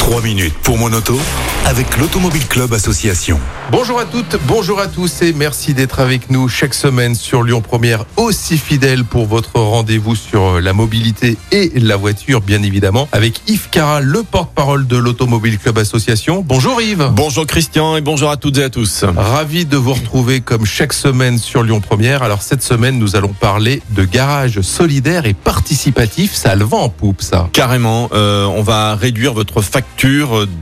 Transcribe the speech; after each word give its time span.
3 0.00 0.22
minutes 0.22 0.54
pour 0.62 0.78
mon 0.78 0.90
auto 0.94 1.20
avec 1.66 1.98
l'Automobile 1.98 2.46
Club 2.48 2.72
Association. 2.72 3.38
Bonjour 3.70 4.00
à 4.00 4.06
toutes, 4.06 4.38
bonjour 4.48 4.80
à 4.80 4.88
tous 4.88 5.20
et 5.20 5.34
merci 5.34 5.74
d'être 5.74 6.00
avec 6.00 6.30
nous 6.30 6.48
chaque 6.48 6.72
semaine 6.72 7.14
sur 7.14 7.42
Lyon 7.42 7.60
Première, 7.60 8.06
aussi 8.16 8.56
fidèle 8.56 9.04
pour 9.04 9.26
votre 9.26 9.60
rendez-vous 9.60 10.16
sur 10.16 10.58
la 10.60 10.72
mobilité 10.72 11.36
et 11.52 11.70
la 11.76 11.96
voiture, 11.96 12.40
bien 12.40 12.62
évidemment, 12.62 13.08
avec 13.12 13.42
Yves 13.46 13.68
Cara, 13.70 14.00
le 14.00 14.22
porte-parole 14.22 14.86
de 14.86 14.96
l'Automobile 14.96 15.58
Club 15.58 15.78
Association. 15.78 16.42
Bonjour 16.44 16.80
Yves. 16.80 17.10
Bonjour 17.12 17.46
Christian 17.46 17.96
et 17.96 18.00
bonjour 18.00 18.30
à 18.30 18.38
toutes 18.38 18.56
et 18.56 18.64
à 18.64 18.70
tous. 18.70 19.04
Ravi 19.04 19.66
de 19.66 19.76
vous 19.76 19.92
retrouver 19.92 20.40
comme 20.40 20.64
chaque 20.64 20.94
semaine 20.94 21.36
sur 21.36 21.62
Lyon 21.62 21.80
Première. 21.80 22.22
Alors 22.22 22.42
cette 22.42 22.62
semaine, 22.62 22.98
nous 22.98 23.16
allons 23.16 23.34
parler 23.34 23.82
de 23.90 24.04
garage 24.04 24.62
solidaire 24.62 25.26
et 25.26 25.34
participatif. 25.34 26.34
Ça 26.34 26.52
a 26.52 26.54
le 26.56 26.64
vent 26.64 26.84
en 26.84 26.88
poupe, 26.88 27.20
ça. 27.20 27.50
Carrément, 27.52 28.08
euh, 28.14 28.46
on 28.46 28.62
va 28.62 28.96
réduire 28.96 29.34
votre 29.34 29.60
facture 29.60 29.99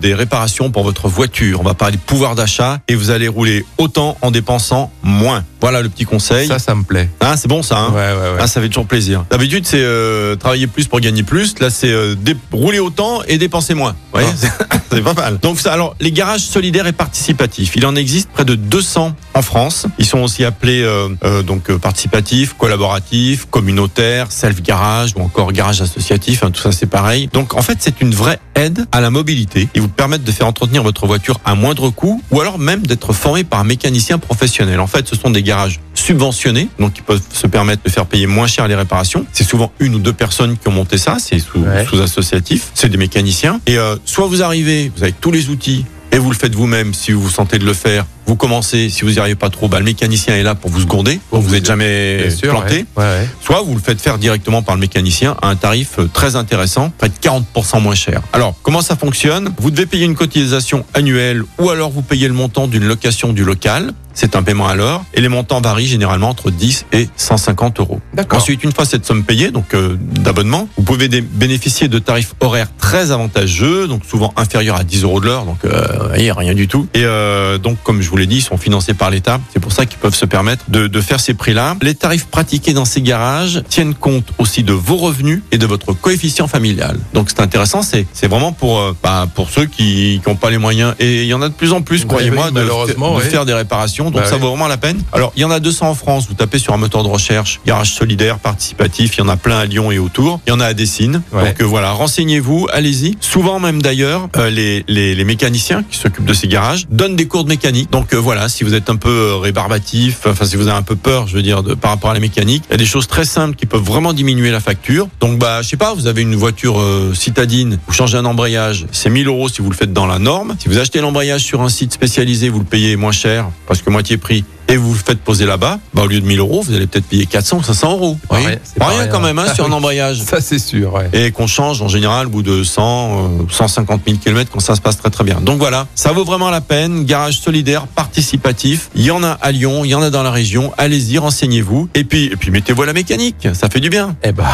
des 0.00 0.14
réparations 0.14 0.70
pour 0.70 0.82
votre 0.82 1.06
voiture. 1.08 1.60
On 1.60 1.64
va 1.64 1.74
parler 1.74 1.96
pouvoir 1.96 2.34
d'achat 2.34 2.80
et 2.88 2.96
vous 2.96 3.10
allez 3.10 3.28
rouler 3.28 3.64
autant 3.78 4.16
en 4.20 4.30
dépensant 4.30 4.90
moins. 5.02 5.44
Voilà 5.60 5.80
le 5.80 5.88
petit 5.88 6.04
conseil. 6.04 6.48
Ça, 6.48 6.58
ça 6.58 6.74
me 6.74 6.82
plaît. 6.82 7.08
Ah, 7.20 7.36
c'est 7.36 7.48
bon 7.48 7.62
ça. 7.62 7.78
Hein 7.78 7.90
Ouais, 7.90 8.12
ouais, 8.12 8.32
ouais. 8.32 8.38
Ah, 8.40 8.46
ça 8.46 8.60
fait 8.60 8.68
toujours 8.68 8.86
plaisir. 8.86 9.24
D'habitude, 9.30 9.64
c'est 9.66 9.80
euh, 9.80 10.36
travailler 10.36 10.66
plus 10.66 10.86
pour 10.86 11.00
gagner 11.00 11.22
plus. 11.22 11.58
Là, 11.60 11.70
c'est 11.70 11.90
euh, 11.90 12.14
rouler 12.52 12.80
autant 12.80 13.22
et 13.28 13.38
dépenser 13.38 13.74
moins. 13.74 13.92
Vous 14.12 14.20
voyez 14.20 14.28
c'est 14.90 15.02
pas 15.02 15.14
mal. 15.14 15.38
Donc, 15.38 15.60
ça, 15.60 15.72
alors, 15.72 15.94
les 16.00 16.12
garages 16.12 16.42
solidaires 16.42 16.86
et 16.86 16.92
participatifs, 16.92 17.74
il 17.76 17.86
en 17.86 17.94
existe 17.96 18.30
près 18.30 18.44
de 18.44 18.54
200 18.54 19.14
en 19.38 19.42
France. 19.42 19.86
Ils 19.98 20.04
sont 20.04 20.18
aussi 20.18 20.44
appelés 20.44 20.82
euh, 20.82 21.08
euh, 21.24 21.42
donc 21.42 21.70
euh, 21.70 21.78
participatifs, 21.78 22.54
collaboratifs, 22.58 23.46
communautaires, 23.50 24.32
self-garage 24.32 25.12
ou 25.16 25.20
encore 25.22 25.52
garage 25.52 25.80
associatif. 25.80 26.42
hein, 26.42 26.50
tout 26.50 26.60
ça, 26.60 26.72
c'est 26.72 26.86
pareil. 26.86 27.28
Donc, 27.32 27.54
en 27.54 27.62
fait, 27.62 27.78
c'est 27.80 28.00
une 28.00 28.12
vraie 28.14 28.40
aide 28.56 28.86
à 28.92 29.00
la 29.00 29.10
mobilité. 29.10 29.68
Ils 29.74 29.80
vous 29.80 29.88
permettent 29.88 30.24
de 30.24 30.32
faire 30.32 30.46
entretenir 30.46 30.82
votre 30.82 31.06
voiture 31.06 31.40
à 31.44 31.54
moindre 31.54 31.90
coût 31.90 32.22
ou 32.30 32.40
alors 32.40 32.58
même 32.58 32.86
d'être 32.86 33.12
formé 33.12 33.44
par 33.44 33.60
un 33.60 33.64
mécanicien 33.64 34.18
professionnel. 34.18 34.80
En 34.80 34.86
fait, 34.88 35.06
ce 35.08 35.14
sont 35.16 35.30
des 35.30 35.42
garages 35.44 35.80
subventionnés, 35.94 36.68
donc 36.80 36.98
ils 36.98 37.02
peuvent 37.02 37.20
se 37.32 37.46
permettre 37.46 37.82
de 37.84 37.90
faire 37.90 38.06
payer 38.06 38.26
moins 38.26 38.46
cher 38.48 38.66
les 38.66 38.74
réparations. 38.74 39.24
C'est 39.32 39.44
souvent 39.44 39.72
une 39.78 39.94
ou 39.94 39.98
deux 40.00 40.12
personnes 40.12 40.56
qui 40.58 40.66
ont 40.68 40.72
monté 40.72 40.98
ça, 40.98 41.18
c'est 41.20 41.38
sous, 41.38 41.58
Ouais. 41.60 41.86
sous 41.88 42.00
associatif, 42.00 42.70
c'est 42.74 42.88
des 42.88 42.96
mécaniciens. 42.96 43.60
Et 43.66 43.78
euh, 43.78 43.96
soit 44.04 44.26
vous 44.26 44.42
arrivez, 44.42 44.90
vous 44.96 45.02
avez 45.04 45.12
tous 45.12 45.30
les 45.30 45.48
outils 45.48 45.84
et 46.10 46.18
vous 46.18 46.30
le 46.30 46.36
faites 46.36 46.54
vous-même 46.54 46.94
si 46.94 47.12
vous 47.12 47.20
vous 47.22 47.30
sentez 47.30 47.58
de 47.58 47.64
le 47.66 47.74
faire. 47.74 48.06
Vous 48.28 48.36
commencez, 48.36 48.90
si 48.90 49.06
vous 49.06 49.12
n'y 49.12 49.18
arrivez 49.18 49.36
pas 49.36 49.48
trop, 49.48 49.68
bah, 49.68 49.78
le 49.78 49.86
mécanicien 49.86 50.36
est 50.36 50.42
là 50.42 50.54
pour 50.54 50.70
vous 50.70 50.80
seconder, 50.82 51.18
donc 51.32 51.42
vous 51.44 51.52
n'êtes 51.52 51.64
jamais 51.64 52.28
sûr, 52.28 52.50
planté. 52.50 52.84
ouais. 52.94 53.02
Ouais, 53.02 53.04
ouais. 53.04 53.28
Soit 53.40 53.62
vous 53.62 53.72
le 53.74 53.80
faites 53.80 54.02
faire 54.02 54.18
directement 54.18 54.60
par 54.60 54.74
le 54.74 54.82
mécanicien 54.82 55.34
à 55.40 55.48
un 55.48 55.56
tarif 55.56 55.98
euh, 55.98 56.10
très 56.12 56.36
intéressant, 56.36 56.92
près 56.98 57.08
de 57.08 57.14
40% 57.14 57.80
moins 57.80 57.94
cher. 57.94 58.20
Alors, 58.34 58.54
comment 58.62 58.82
ça 58.82 58.96
fonctionne? 58.96 59.48
Vous 59.58 59.70
devez 59.70 59.86
payer 59.86 60.04
une 60.04 60.14
cotisation 60.14 60.84
annuelle 60.92 61.42
ou 61.58 61.70
alors 61.70 61.88
vous 61.90 62.02
payez 62.02 62.28
le 62.28 62.34
montant 62.34 62.66
d'une 62.68 62.84
location 62.84 63.32
du 63.32 63.44
local. 63.44 63.92
C'est 64.12 64.34
un 64.34 64.42
paiement 64.42 64.66
à 64.66 64.74
l'heure 64.74 65.04
et 65.14 65.20
les 65.20 65.28
montants 65.28 65.60
varient 65.60 65.86
généralement 65.86 66.30
entre 66.30 66.50
10 66.50 66.86
et 66.92 67.08
150 67.16 67.78
euros. 67.78 68.00
Ensuite, 68.32 68.64
une 68.64 68.72
fois 68.72 68.84
cette 68.84 69.06
somme 69.06 69.22
payée, 69.22 69.52
donc 69.52 69.74
euh, 69.74 69.96
d'abonnement, 70.00 70.68
vous 70.76 70.82
pouvez 70.82 71.06
bénéficier 71.08 71.86
de 71.86 72.00
tarifs 72.00 72.34
horaires 72.40 72.66
très 72.78 73.12
avantageux, 73.12 73.86
donc 73.86 74.04
souvent 74.04 74.32
inférieurs 74.36 74.74
à 74.74 74.82
10 74.82 75.04
euros 75.04 75.20
de 75.20 75.26
l'heure, 75.26 75.44
donc 75.44 75.64
euh, 75.64 76.08
rien 76.12 76.54
du 76.54 76.66
tout. 76.66 76.88
Et 76.94 77.04
euh, 77.04 77.58
donc, 77.58 77.78
comme 77.84 78.02
je 78.02 78.10
vous 78.10 78.16
l'ai 78.18 78.26
dit, 78.26 78.36
ils 78.36 78.42
sont 78.42 78.56
financés 78.56 78.94
par 78.94 79.10
l'État. 79.10 79.40
C'est 79.52 79.60
pour 79.60 79.72
ça 79.72 79.86
qu'ils 79.86 79.98
peuvent 79.98 80.14
se 80.14 80.26
permettre 80.26 80.64
de, 80.68 80.86
de 80.86 81.00
faire 81.00 81.20
ces 81.20 81.34
prix-là. 81.34 81.76
Les 81.82 81.94
tarifs 81.94 82.26
pratiqués 82.26 82.72
dans 82.72 82.84
ces 82.84 83.02
garages 83.02 83.62
tiennent 83.68 83.94
compte 83.94 84.32
aussi 84.38 84.62
de 84.62 84.72
vos 84.72 84.96
revenus 84.96 85.42
et 85.52 85.58
de 85.58 85.66
votre 85.66 85.92
coefficient 85.92 86.48
familial. 86.48 86.98
Donc, 87.14 87.28
c'est 87.30 87.40
intéressant. 87.40 87.82
C'est 87.82 88.06
vraiment 88.26 88.52
pour 88.52 88.78
euh, 88.80 88.96
bah, 89.02 89.26
pour 89.34 89.50
ceux 89.50 89.66
qui 89.66 90.20
n'ont 90.26 90.36
pas 90.36 90.50
les 90.50 90.58
moyens. 90.58 90.94
Et 90.98 91.22
il 91.22 91.28
y 91.28 91.34
en 91.34 91.42
a 91.42 91.48
de 91.48 91.54
plus 91.54 91.72
en 91.72 91.82
plus, 91.82 92.04
croyez-moi, 92.04 92.48
de, 92.48 92.54
malheureusement, 92.54 93.16
de 93.16 93.20
faire 93.22 93.44
des 93.44 93.54
réparations. 93.54 94.10
Donc, 94.10 94.22
Bah 94.22 94.26
ça 94.28 94.36
vaut 94.36 94.48
vraiment 94.48 94.68
la 94.68 94.76
peine. 94.76 95.00
Alors, 95.12 95.32
il 95.36 95.42
y 95.42 95.44
en 95.44 95.50
a 95.50 95.60
200 95.60 95.88
en 95.90 95.94
France. 95.94 96.26
Vous 96.28 96.34
tapez 96.34 96.58
sur 96.58 96.72
un 96.74 96.78
moteur 96.78 97.02
de 97.02 97.08
recherche, 97.08 97.60
garage 97.66 97.92
solidaire, 97.94 98.38
participatif. 98.38 99.16
Il 99.16 99.20
y 99.20 99.22
en 99.22 99.28
a 99.28 99.36
plein 99.36 99.58
à 99.58 99.64
Lyon 99.66 99.90
et 99.90 99.98
autour. 99.98 100.40
Il 100.46 100.50
y 100.50 100.52
en 100.52 100.60
a 100.60 100.66
à 100.66 100.74
Dessines. 100.74 101.22
Ouais. 101.32 101.44
Donc, 101.44 101.60
euh, 101.60 101.64
voilà, 101.64 101.92
renseignez-vous, 101.92 102.68
allez-y. 102.72 103.16
Souvent 103.20 103.58
même 103.60 103.82
d'ailleurs, 103.82 104.28
euh, 104.36 104.50
les, 104.50 104.84
les, 104.88 105.14
les 105.14 105.24
mécaniciens 105.24 105.82
qui 105.88 105.98
s'occupent 105.98 106.24
de 106.24 106.34
ces 106.34 106.48
garages 106.48 106.86
donnent 106.90 107.16
des 107.16 107.26
cours 107.26 107.44
de 107.44 107.48
mécanique. 107.48 107.90
Donc 107.90 108.07
euh, 108.14 108.20
voilà, 108.20 108.48
si 108.48 108.64
vous 108.64 108.74
êtes 108.74 108.90
un 108.90 108.96
peu 108.96 109.08
euh, 109.08 109.36
rébarbatif, 109.36 110.26
enfin 110.26 110.44
si 110.44 110.56
vous 110.56 110.68
avez 110.68 110.76
un 110.76 110.82
peu 110.82 110.96
peur, 110.96 111.26
je 111.26 111.34
veux 111.34 111.42
dire, 111.42 111.62
par 111.80 111.90
rapport 111.90 112.10
à 112.10 112.14
la 112.14 112.20
mécanique, 112.20 112.64
il 112.68 112.72
y 112.72 112.74
a 112.74 112.78
des 112.78 112.86
choses 112.86 113.06
très 113.06 113.24
simples 113.24 113.56
qui 113.56 113.66
peuvent 113.66 113.82
vraiment 113.82 114.12
diminuer 114.12 114.50
la 114.50 114.60
facture. 114.60 115.08
Donc 115.20 115.38
bah, 115.38 115.62
je 115.62 115.68
sais 115.68 115.76
pas, 115.76 115.94
vous 115.94 116.06
avez 116.06 116.22
une 116.22 116.36
voiture 116.36 116.80
euh, 116.80 117.12
citadine, 117.14 117.78
vous 117.86 117.92
changez 117.92 118.16
un 118.16 118.24
embrayage, 118.24 118.86
c'est 118.92 119.10
1000 119.10 119.26
euros 119.28 119.48
si 119.48 119.62
vous 119.62 119.70
le 119.70 119.76
faites 119.76 119.92
dans 119.92 120.06
la 120.06 120.18
norme. 120.18 120.56
Si 120.58 120.68
vous 120.68 120.78
achetez 120.78 121.00
l'embrayage 121.00 121.42
sur 121.42 121.62
un 121.62 121.68
site 121.68 121.92
spécialisé, 121.92 122.48
vous 122.48 122.58
le 122.58 122.64
payez 122.64 122.96
moins 122.96 123.12
cher 123.12 123.48
parce 123.66 123.82
que 123.82 123.90
moitié 123.90 124.16
prix. 124.16 124.44
Et 124.70 124.76
vous 124.76 124.92
le 124.92 124.98
faites 124.98 125.18
poser 125.20 125.46
là-bas, 125.46 125.78
bah, 125.94 126.02
au 126.02 126.06
lieu 126.06 126.20
de 126.20 126.26
1000 126.26 126.38
euros, 126.40 126.62
vous 126.62 126.74
allez 126.74 126.86
peut-être 126.86 127.06
payer 127.06 127.24
400 127.26 127.58
ou 127.58 127.62
500 127.62 127.92
euros. 127.92 128.18
Oui. 128.30 128.36
rien, 128.46 128.56
c'est 128.62 128.78
Pas 128.78 128.84
pas 128.86 128.90
rien 128.90 129.00
rien. 129.02 129.08
quand 129.10 129.20
même 129.20 129.38
hein, 129.38 129.46
sur 129.54 129.64
un 129.64 129.72
Ah 129.72 129.74
embrayage 129.76 130.22
Ça, 130.28 130.40
c'est 130.42 130.58
sûr, 130.58 130.92
ouais. 130.94 131.08
et 131.12 131.30
qu'on 131.32 131.46
change 131.46 131.80
en 131.80 131.88
général 131.88 132.26
au 132.26 132.30
bout 132.30 132.42
de 132.42 132.62
100, 132.62 133.28
euh, 133.40 133.44
150 133.50 134.02
000 134.06 134.18
km 134.18 134.50
quand 134.52 134.60
ça 134.60 134.74
se 134.76 134.80
passe 134.82 134.98
très 134.98 135.10
très 135.10 135.24
bien. 135.24 135.40
Donc 135.40 135.58
voilà, 135.58 135.86
ça 135.94 136.12
vaut 136.12 136.24
vraiment 136.24 136.50
la 136.50 136.60
peine. 136.60 137.04
Garage 137.04 137.40
solidaire, 137.40 137.86
participatif. 137.86 138.90
Il 138.94 139.02
y 139.02 139.10
en 139.10 139.22
a 139.22 139.30
à 139.30 139.52
Lyon, 139.52 139.84
il 139.84 139.88
y 139.90 139.94
en 139.94 140.02
a 140.02 140.10
dans 140.10 140.22
la 140.22 140.30
région. 140.30 140.72
Allez-y, 140.76 141.16
renseignez-vous. 141.18 141.88
Et 141.94 142.04
puis, 142.04 142.24
et 142.26 142.36
puis 142.36 142.50
mettez-vous 142.50 142.82
à 142.82 142.86
la 142.86 142.92
mécanique. 142.92 143.48
Ça 143.54 143.68
fait 143.70 143.80
du 143.80 143.88
bien. 143.88 144.16
Eh 144.22 144.32
ben, 144.32 144.44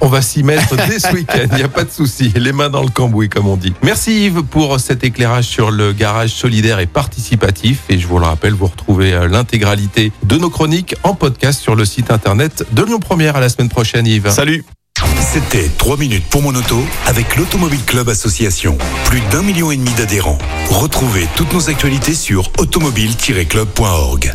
on, 0.00 0.08
va 0.08 0.22
s'y 0.22 0.42
mettre 0.42 0.76
dès 0.88 0.98
ce 0.98 1.12
week-end, 1.12 1.46
il 1.52 1.56
n'y 1.56 1.62
a 1.62 1.68
pas 1.68 1.84
de 1.84 1.90
souci. 1.90 2.32
Les 2.36 2.52
mains 2.52 2.70
dans 2.70 2.82
le 2.82 2.88
cambouis, 2.88 3.28
comme 3.28 3.46
on 3.46 3.56
dit. 3.56 3.72
Merci 3.82 4.26
Yves 4.26 4.42
pour 4.42 4.78
cet 4.80 5.04
éclairage 5.04 5.44
sur 5.44 5.70
le 5.70 5.92
garage 5.92 6.30
solidaire 6.30 6.78
et 6.80 6.86
participatif. 6.86 7.82
Et 7.88 7.98
je 7.98 8.06
vous 8.06 8.18
le 8.18 8.26
rappelle, 8.26 8.54
vous 8.54 8.66
retrouvez 8.66 9.12
euh, 9.12 9.28
l'intégralité 9.28 10.12
de 10.24 10.36
nos 10.36 10.50
chroniques 10.50 10.94
en 11.02 11.14
podcast 11.14 11.60
sur 11.60 11.74
le 11.74 11.84
site 11.84 12.10
internet 12.10 12.64
de 12.72 12.82
Lyon 12.82 13.00
Première. 13.00 13.36
À 13.36 13.40
la 13.40 13.48
semaine 13.48 13.68
prochaine, 13.68 14.06
Yves. 14.06 14.30
Salut 14.30 14.64
C'était 15.20 15.68
3 15.78 15.96
minutes 15.96 16.24
pour 16.30 16.42
mon 16.42 16.54
auto 16.54 16.80
avec 17.06 17.36
l'Automobile 17.36 17.84
Club 17.86 18.08
Association. 18.08 18.76
Plus 19.04 19.20
d'un 19.30 19.42
million 19.42 19.70
et 19.70 19.76
demi 19.76 19.92
d'adhérents. 19.96 20.38
Retrouvez 20.68 21.26
toutes 21.36 21.52
nos 21.52 21.70
actualités 21.70 22.14
sur 22.14 22.50
automobile-club.org. 22.58 24.34